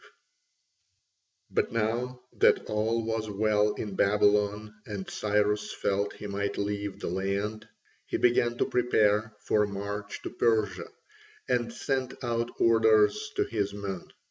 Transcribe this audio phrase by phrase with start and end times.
[0.01, 0.11] 5]
[1.51, 7.07] But now that all was well in Babylon and Cyrus felt he might leave the
[7.07, 7.69] land,
[8.07, 10.89] he began to prepare for a march to Persia,
[11.47, 14.07] and sent out orders to his men.